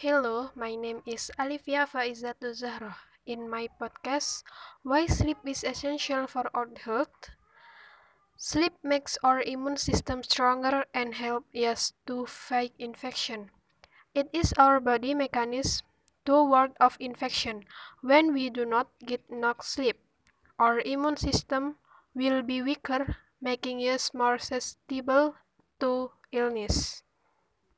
[0.00, 2.98] Hello, my name is Alifia Faizatul Zahra.
[3.24, 4.44] In my podcast,
[4.82, 7.30] Why Sleep is Essential for Our Health,
[8.36, 13.50] sleep makes our immune system stronger and helps us to fight infection.
[14.12, 15.86] It is our body mechanism
[16.26, 17.64] to ward off infection.
[18.02, 19.96] When we do not get enough sleep,
[20.58, 21.76] our immune system
[22.12, 25.36] will be weaker, making us more susceptible
[25.80, 27.02] to illness.